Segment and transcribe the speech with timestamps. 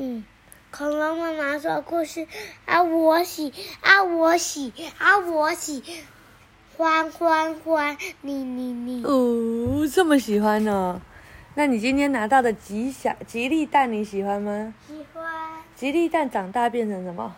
[0.00, 0.24] 嗯，
[0.70, 2.24] 恐龙妈妈说故事
[2.66, 5.82] 啊，我喜啊，我喜啊，我喜
[6.76, 11.02] 欢欢欢，你你你，哦，这么喜欢呢？
[11.56, 14.72] 那你今天拿到的吉祥吉利蛋你喜欢吗？
[14.86, 15.24] 喜欢
[15.74, 17.34] 吉利蛋长大变成什么？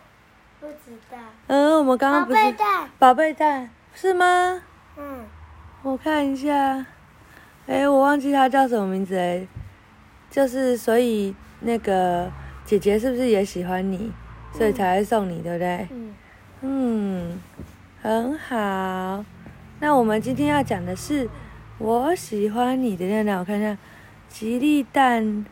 [0.61, 1.17] 不知道
[1.47, 4.63] 嗯，我们刚刚宝不是贝蛋，宝贝蛋是吗？
[4.99, 5.25] 嗯，
[5.83, 6.85] 我看一下，
[7.67, 9.49] 哎，我忘记它叫什么名字哎，
[10.31, 12.31] 就是所以那个
[12.71, 14.13] 姐姐是不是也喜欢你，
[14.53, 15.89] 所以才会送你，对不对？
[15.91, 16.15] 嗯，
[16.61, 17.41] 嗯，
[18.01, 19.25] 很好。
[19.81, 21.29] 那我们今天要讲的是
[21.79, 23.77] 我喜欢你的亮亮，我看一下，
[24.29, 25.45] 吉利蛋，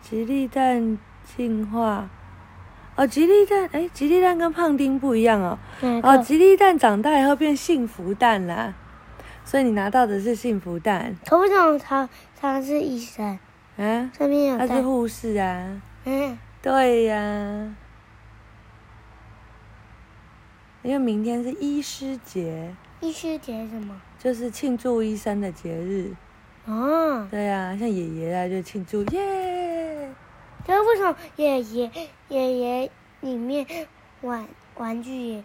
[0.00, 0.96] 吉利蛋
[1.36, 2.08] 进化。
[2.94, 5.58] 哦，吉利蛋，哎，吉利蛋跟胖丁不一样哦。
[6.04, 8.72] 哦，吉利蛋长大以后变幸福蛋啦，
[9.44, 12.08] 所以你拿到的是幸福蛋可为什么他
[12.40, 13.36] 他是医生？
[13.76, 17.74] 啊，上面有蛋，他是护士啊，嗯，对呀、
[20.82, 24.00] 因为明天是医师节，医师节什么？
[24.18, 26.14] 就是庆祝医生的节日。
[26.66, 30.14] 哦，对呀、像爷爷啊就庆祝耶，
[30.66, 31.90] 可是为什么爷爷
[32.28, 33.66] 爷爷里面
[34.20, 35.44] 玩玩具也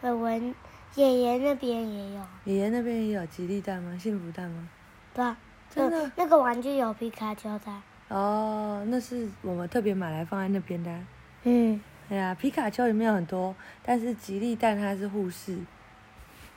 [0.00, 0.54] 呃玩
[0.96, 3.96] 爷爷那边也有，爷爷那边也有吉利蛋吗？
[3.96, 4.68] 幸福蛋吗？
[5.14, 5.36] 对吧？
[5.76, 7.72] 真的那那个玩具有皮卡丘的，
[8.08, 10.98] 哦，那是我们特别买来放在那边的啊、
[11.44, 15.58] 嗯，对呀、皮卡丘里面有很多，但是吉利蛋它是护士，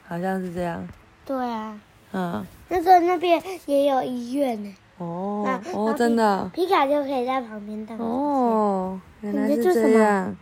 [0.07, 0.87] 好像是这样。
[1.25, 1.77] 对啊，
[2.13, 4.73] 嗯，那个那边也有医院呢。
[4.97, 6.49] 哦啊哦，真的。
[6.53, 10.35] 皮卡丘可以在旁边当哦，原来是这样。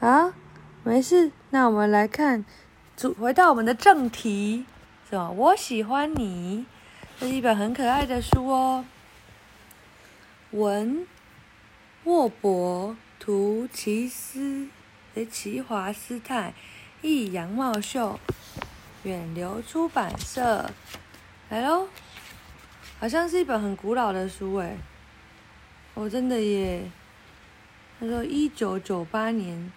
[0.00, 0.32] 啊，
[0.84, 1.30] 没事。
[1.50, 2.44] 那我们来看，
[2.96, 4.66] 主回到我们的正题，
[5.08, 5.30] 是吧？
[5.30, 6.66] 我喜欢你，
[7.20, 8.84] 这是一本很可爱的书哦。
[10.50, 11.06] 文
[12.04, 14.68] 沃伯图奇斯，
[15.14, 16.52] 诶，奇华斯泰，
[17.02, 18.18] 译杨茂秀，
[19.04, 20.70] 远流出版社。
[21.48, 21.88] 来喽，
[22.98, 24.76] 好像是一本很古老的书诶。
[25.94, 26.90] 哦，真的耶。
[28.00, 29.72] 他说，一九九八年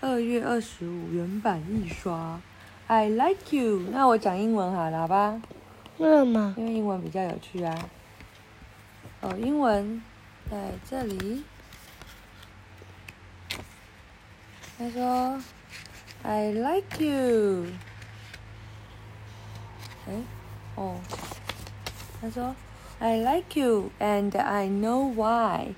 [0.00, 2.40] 二月二十五原版印刷。
[2.86, 3.80] I like you。
[3.90, 5.40] 那我讲英文好了，好吧？
[6.02, 6.54] 为什么？
[6.56, 7.88] 因为英文比较有趣啊。
[9.20, 10.02] 哦，英文
[10.50, 11.44] 在这里。
[14.76, 15.40] 他说
[16.24, 17.66] ，I like you。
[20.08, 20.14] 哎，
[20.74, 20.96] 哦，
[22.20, 22.56] 他说
[22.98, 25.74] ，I like you and I know why。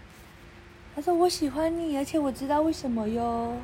[0.94, 3.58] 他说我喜欢你，而且我知道为什么哟。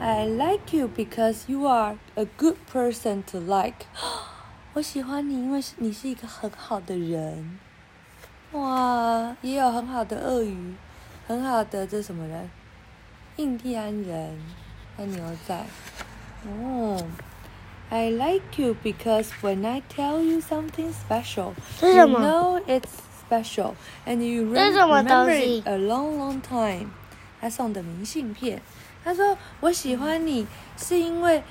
[0.00, 3.86] I like you because you are a good person to like。
[4.72, 7.58] 我喜欢你，因为是你是一个很好的人。
[8.52, 10.74] 哇，也有很好的鳄鱼，
[11.26, 12.48] 很好的这什么人？
[13.34, 14.38] 印第安人，
[14.96, 15.66] 和牛仔。
[16.46, 17.04] 哦
[17.88, 22.90] ，I like you because when I tell you something special, you 什么 know it's
[23.28, 23.74] special,
[24.06, 26.90] and you remember 西 it a long, long time.
[27.40, 28.60] 他送的明信片，
[29.02, 31.42] 他说我喜欢你是因为，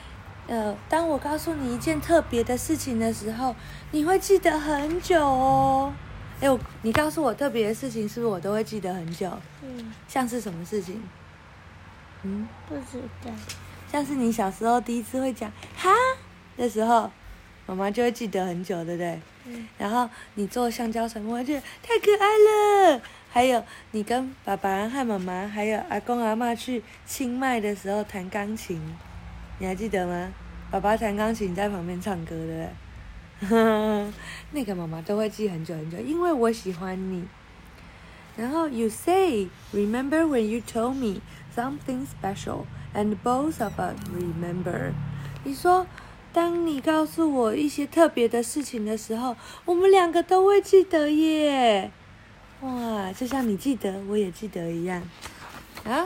[0.49, 3.55] 呃，当我告诉你一件特别的事情的时候，
[3.91, 5.93] 你会记得很久哦。
[6.41, 9.31] 哎，我你告诉我特别的事情，是不是我都会记得很久？
[9.61, 11.03] 嗯，像是什么事情？
[12.23, 13.31] 嗯，不知道。
[13.91, 15.91] 像是你小时候第一次会讲哈
[16.57, 17.11] 的时候，
[17.67, 19.21] 妈妈就会记得很久，对不对？
[19.45, 23.01] 嗯然后你做橡胶船，我觉得太可爱了。
[23.31, 28.81] 还有你跟爸爸和妈妈还有阿公阿妈去清迈的时候弹钢琴，
[29.59, 30.33] 你还记得吗？
[30.71, 32.69] 爸爸弹钢琴，你在旁边唱歌，对
[33.39, 34.11] 不对？
[34.51, 37.25] 那个妈妈都会记很久很久，因为我喜欢你。
[38.37, 41.21] 然后 you say, remember when you told me
[41.55, 44.93] something special, and both of us remember.
[45.43, 45.85] 你说，
[46.31, 51.91] 当你告诉我一些特别的事情的时候，我们两个都会记得耶。
[52.61, 55.01] 哇，就像你记得，我也记得一样。
[55.83, 56.05] 啊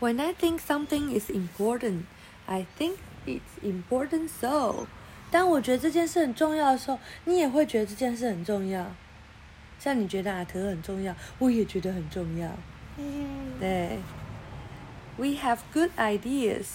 [0.00, 2.04] ？When I think something is important,
[2.46, 4.86] I think it's important so.
[5.30, 8.92] 当我觉得这件事很重要的时候，你也会觉得这件事很重要。
[9.78, 12.50] 像你觉得阿特很重要，我也觉得很重要。
[12.98, 13.98] 嗯，对，
[15.16, 16.66] We have good ideas.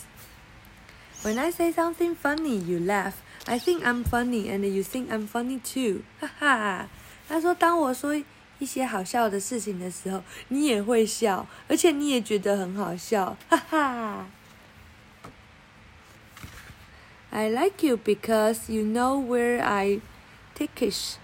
[1.24, 3.13] When I say something funny, you laugh.
[3.45, 6.04] I think I'm funny, and you think I'm funny too.
[6.19, 6.88] 哈哈。
[7.28, 8.16] 他说，当我说
[8.62, 13.38] 一些好笑的事情的时候，你也会笑，而且你也觉得很好笑。
[13.50, 14.25] 哈哈。
[17.30, 20.01] I like you because you know where I
[20.56, 21.18] ticklish.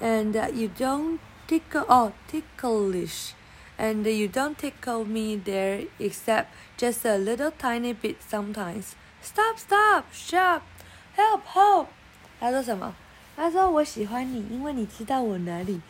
[0.00, 3.32] and uh, you don't tickle oh ticklish
[3.78, 10.04] and you don't tickle me there except just a little tiny bit sometimes stop stop
[10.12, 10.62] stop
[11.16, 11.86] help help
[12.38, 12.94] 他说什么？
[13.41, 15.81] 他说我喜欢你，因为你知道我哪里，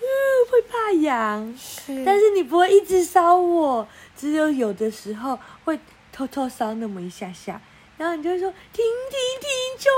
[0.00, 0.04] 嗯，
[0.50, 1.58] 会怕痒，
[2.04, 5.80] 但是你不会一直烧我，只有有的时候会
[6.12, 7.58] 偷偷烧那么一下下，
[7.96, 9.48] 然后你就会说停停停，
[9.78, 9.90] 救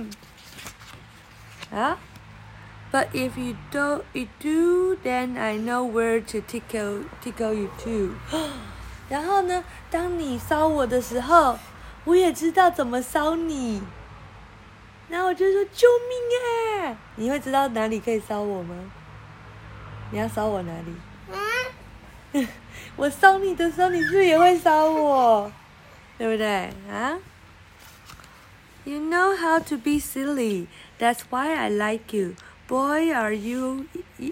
[0.00, 0.10] 命！
[1.70, 1.98] 啊
[2.90, 8.12] ，But if you don't, you do, then I know where to tickle tickle you too.
[9.10, 11.58] 然后呢，当你烧我的时候，
[12.06, 13.82] 我也知道怎么烧你。
[15.08, 16.96] 然后我就说救命啊！
[17.16, 18.74] 你会知道哪里可以烧我吗？
[20.10, 20.72] 你要烧我哪
[22.32, 22.46] 里？
[22.96, 25.50] 我烧你的时候，你是不是也会烧我？
[26.18, 27.18] 对不对啊
[28.84, 30.66] ？You know how to be silly.
[30.98, 32.34] That's why I like you.
[32.68, 33.86] Boy, are you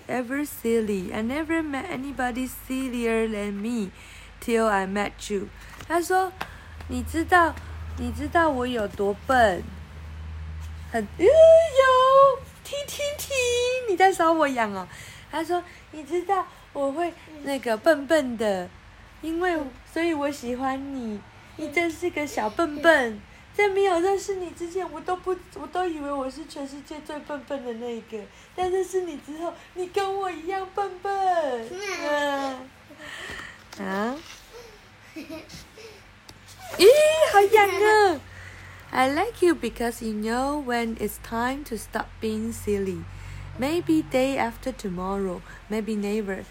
[0.08, 1.12] ever silly.
[1.12, 3.90] I never met anybody sillier than me
[4.40, 5.48] till I met you.
[5.86, 6.32] 他说
[6.88, 7.54] ：“你知道，
[7.98, 9.62] 你知道我有多笨？
[10.94, 11.30] 很，呃，有，
[12.62, 13.34] 停停停！
[13.88, 14.86] 你在烧我痒哦。”
[15.28, 15.60] 他说
[15.90, 17.12] ：“你知道我会
[17.42, 18.70] 那个笨笨的，
[19.20, 19.58] 因为
[19.92, 21.20] 所以我喜欢你。
[21.56, 23.20] 你真是个小笨笨。
[23.52, 28.18] 在没有认识你之前，我都不，我都以为我是全世界最笨笨的那一个。
[28.54, 31.12] 但认识你之后，你跟我一样笨笨。
[32.08, 32.68] 嗯，
[33.80, 34.16] 啊，
[36.76, 36.86] 咦，
[37.32, 38.20] 好痒啊
[38.93, 43.03] ！I like you because you know when it's time to stop being silly.
[43.57, 46.45] Maybe day after tomorrow, maybe never.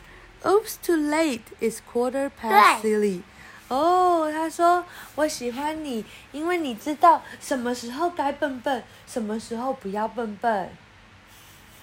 [0.46, 1.43] Oops, too late.
[1.60, 3.22] It's quarter past 对 silly.
[3.69, 4.84] 哦，他说
[5.14, 10.70] 我喜欢你，因为你知道什么时候该笨笨，什么时候不要笨笨，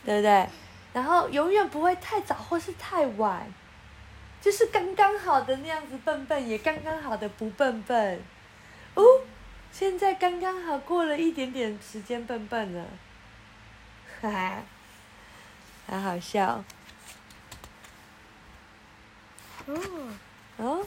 [0.03, 0.49] 对不对？
[0.93, 3.45] 然后永远不会太早或是太晚，
[4.41, 8.19] 就是刚刚好的那样子笨笨，也刚刚好的不笨笨。
[8.95, 9.03] 哦，
[9.72, 12.86] 现在刚刚好过了一点点时间笨笨了，
[14.20, 14.62] 哈哈，
[15.86, 16.64] 好好笑
[19.66, 19.78] 哦，
[20.56, 20.86] 哦。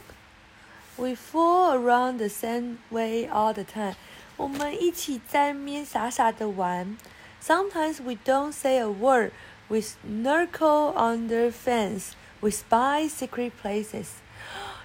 [0.96, 3.96] We fall around the same way all the time.
[4.38, 7.00] 我们一起在面傻傻的玩。
[7.42, 9.32] Sometimes we don't say a word.
[9.70, 12.12] We snuggle under fence.
[12.42, 14.10] We spy secret places.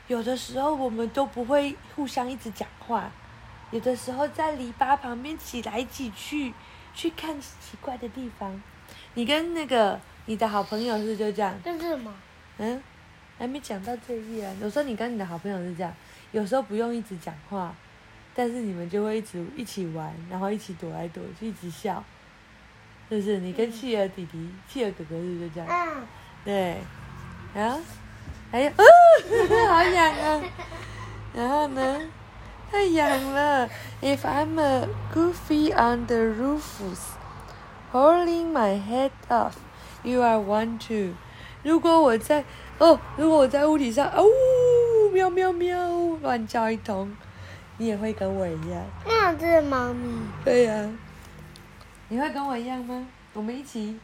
[0.07, 3.13] 有的时候我们都不会互相一直讲话，
[3.71, 6.53] 有的时候在篱笆旁边挤来挤去，
[6.95, 8.61] 去看奇怪的地方。
[9.15, 11.55] 你跟那个你的好朋友是不是就这样？
[11.65, 12.15] 这是什么？
[12.59, 12.83] 嗯，
[13.39, 14.55] 还没讲到这一页啊。
[14.61, 15.93] 有时候你跟你的好朋友是这样，
[16.33, 17.75] 有时候不用一直讲话，
[18.35, 22.03] 但是你们就会一直一起玩，然后一起躲来躲去，一直笑，
[23.09, 23.39] 是不是？
[23.39, 25.69] 你跟企鹅弟弟、企鹅哥哥是不是就这样？
[25.69, 26.07] 嗯，
[26.45, 26.79] 对，
[27.55, 27.81] 然后
[28.51, 28.85] 还有，哦，
[29.69, 30.43] 好痒啊！
[31.35, 32.01] 然后呢，
[32.71, 33.69] 太痒了。
[34.03, 37.17] If I'm a goofy on the roofs,
[37.93, 39.55] holding my head off,
[40.03, 41.15] you are one too.
[41.63, 42.45] 如果我在
[42.79, 44.25] 哦，如果我在屋顶上哦，
[45.13, 45.77] 喵喵喵，
[46.23, 47.11] 乱叫一通，
[47.79, 48.85] 你也会跟我一样。
[49.07, 50.21] 那这是猫咪。
[50.45, 50.89] 对呀、
[52.09, 53.07] 你会跟我一样吗？
[53.33, 53.99] 我们一起，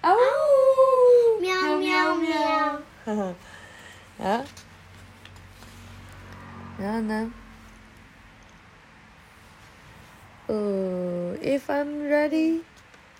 [0.00, 3.34] 啊呜，喵喵喵，呵呵，
[4.22, 4.44] 啊，
[6.78, 7.32] 然后呢？
[10.47, 12.61] 呃、i f I'm ready，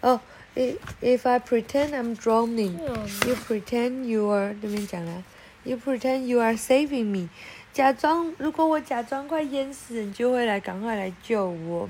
[0.02, 0.20] 哦、
[0.56, 5.24] i if I pretend I'm drowning，You pretend you are 这边讲了，
[5.64, 7.30] You pretend you are saving me，
[7.72, 11.90] 假装如果我假装快淹死，你就会来赶快来救我。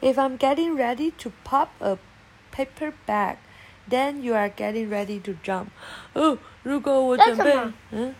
[0.00, 1.96] If I'm getting ready to pop a
[2.52, 3.36] paper bag,
[3.88, 5.66] then you are getting ready to jump。
[6.14, 8.14] 哦，如果我准备为什么，嗯，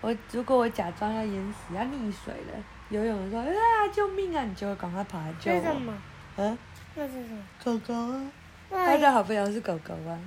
[0.00, 2.64] 我如果我假装要淹死，要溺水了，
[2.95, 5.61] 游泳的时候啊救命啊，你就会赶快跑来救我。
[5.61, 5.93] 什么？
[6.37, 6.57] 嗯，
[6.95, 7.43] 那是什么？
[7.63, 8.31] 狗狗啊，
[8.69, 10.19] 他那的好朋友是狗狗啊，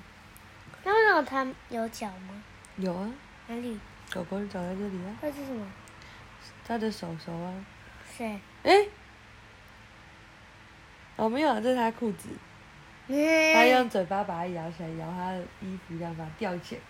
[0.84, 2.42] 那为什么它有脚吗？
[2.76, 3.10] 有啊，
[3.46, 3.78] 哪里？
[4.12, 5.66] 狗狗脚在这里啊，那是什么？
[6.66, 7.52] 它的手手啊，
[8.16, 8.38] 谁？
[8.62, 8.88] 诶，
[11.16, 12.28] 哦没有啊，这是它裤子，
[13.08, 13.14] 它
[13.54, 16.80] 它用嘴巴把它摇起来，摇它的衣服，这样把它吊起来。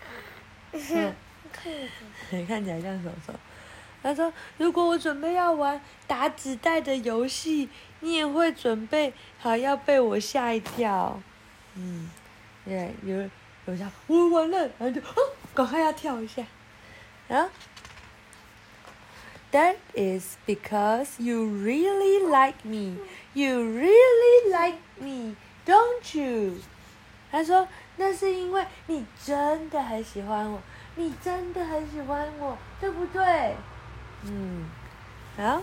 [0.92, 1.14] 嗯
[2.46, 3.32] 看起来像手手。
[4.02, 7.68] 他说：“如果我准备要玩打纸袋的游戏，
[8.00, 11.20] 你也会准备好要被我吓一跳。”
[11.74, 12.10] 嗯，
[12.64, 13.28] 对，有
[13.66, 15.14] 有下我完了，然后就哦，
[15.54, 16.42] 赶快要跳一下。
[17.28, 17.50] 啊
[19.52, 22.98] ，That is because you really like me.
[23.34, 25.36] You really like me,
[25.66, 26.54] don't you?
[27.30, 30.60] 他说那是因为你真的很喜欢我，
[30.96, 33.54] 你真的很喜欢我，对不对？
[34.25, 34.65] 嗯，
[35.37, 35.61] 好。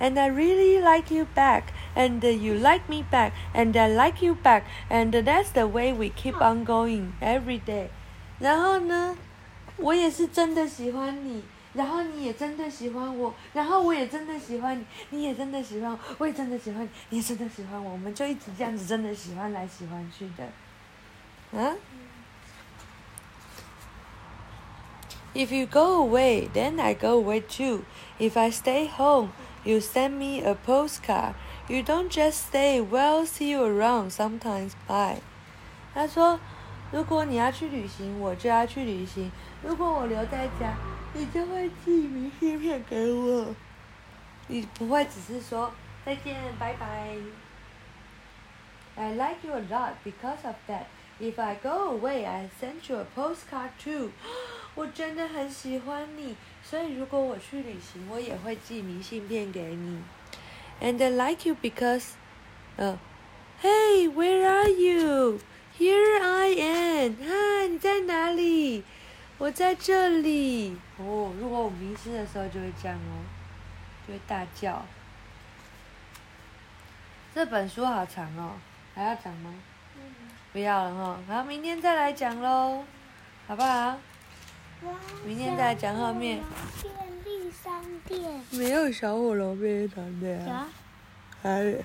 [0.00, 1.64] And I really like you back,
[1.96, 6.10] and you like me back, and I like you back, and that's the way we
[6.10, 7.88] keep on going every day.
[8.38, 9.16] 然后呢，
[9.76, 11.42] 我也是真的喜欢你，
[11.74, 21.58] 然后你也真的喜欢我，然后我也真的喜欢你，你也真的喜欢我，我也真的喜欢你，你也真的喜欢我，我们就一直这样子，真的喜欢来喜欢去的。
[21.58, 21.74] 啊
[25.34, 27.84] ？If you go away, then I go away too.
[28.18, 29.30] If I stay home,
[29.64, 31.34] you send me a postcard.
[31.68, 32.80] You don't just stay.
[32.80, 34.10] Well, see you around.
[34.12, 35.20] Sometimes, bye.
[35.94, 36.40] 他说，
[36.90, 39.30] 如果你要去旅行，我就要去旅行；
[39.62, 40.76] 如果我留在家，
[41.12, 43.54] 你就会寄明信片给我。
[44.46, 45.70] 你不会只是说
[46.04, 47.16] 再见，拜拜。
[48.96, 50.86] I like you a lot because of that.
[51.20, 54.10] If I go away, I send you a postcard too.
[54.75, 60.01] 我真的很喜欢你，所以如果我去旅行，我也会寄明信片给你。
[60.81, 62.11] And I like you because,
[62.77, 62.97] 呃
[63.61, 65.39] ，Hey, where are you?
[65.77, 67.15] Here I am.
[67.23, 68.83] 嗨，你在哪里？
[69.37, 70.77] 我在这里。
[70.97, 73.21] 哦，如果我迷失的时候就会这样哦，
[74.07, 74.85] 就会大叫。
[77.35, 78.53] 这本书好长哦，
[78.95, 79.53] 还要讲吗？
[80.51, 82.83] 不要了哈，好，明天再来讲喽，
[83.47, 83.97] 好不好？
[85.25, 86.41] 明天再讲后面。
[86.81, 88.41] 便利商店。
[88.51, 90.67] 没有小火龙便利商店啊。
[91.41, 91.75] 还。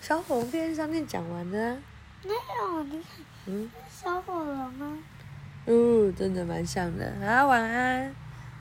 [0.00, 1.76] 小火龙便利商店讲完了。
[2.22, 3.24] 没有，你看。
[3.46, 3.70] 嗯。
[3.90, 4.98] 小火龙吗。
[5.66, 7.12] 哦，真的蛮像的。
[7.20, 8.14] 好，晚安。